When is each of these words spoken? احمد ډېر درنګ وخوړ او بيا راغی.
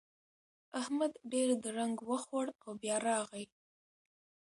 احمد 0.81 1.11
ډېر 1.31 1.49
درنګ 1.63 1.95
وخوړ 2.09 2.45
او 2.63 2.71
بيا 2.81 2.97
راغی. 3.07 3.45